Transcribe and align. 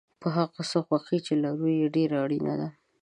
په 0.21 0.27
هغه 0.37 0.61
څه 0.71 0.77
خوښي 0.85 1.17
چې 1.25 1.33
لرو 1.43 1.67
ډېره 1.95 2.15
اړینه 2.23 2.53
ده. 2.61 2.69